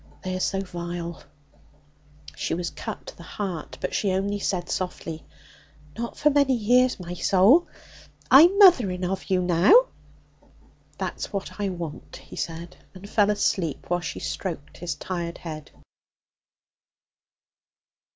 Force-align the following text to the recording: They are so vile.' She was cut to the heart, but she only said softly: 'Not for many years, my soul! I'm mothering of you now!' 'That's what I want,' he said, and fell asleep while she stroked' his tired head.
They 0.23 0.35
are 0.35 0.39
so 0.39 0.61
vile.' 0.61 1.21
She 2.35 2.55
was 2.55 2.71
cut 2.71 3.05
to 3.05 3.15
the 3.15 3.21
heart, 3.21 3.77
but 3.81 3.93
she 3.93 4.11
only 4.13 4.39
said 4.39 4.67
softly: 4.67 5.23
'Not 5.95 6.17
for 6.17 6.31
many 6.31 6.55
years, 6.55 6.99
my 6.99 7.13
soul! 7.13 7.67
I'm 8.31 8.57
mothering 8.57 9.05
of 9.05 9.29
you 9.29 9.43
now!' 9.43 9.89
'That's 10.97 11.31
what 11.31 11.59
I 11.61 11.69
want,' 11.69 12.15
he 12.15 12.35
said, 12.35 12.77
and 12.95 13.07
fell 13.07 13.29
asleep 13.29 13.91
while 13.91 13.99
she 13.99 14.17
stroked' 14.19 14.77
his 14.79 14.95
tired 14.95 15.37
head. 15.37 15.69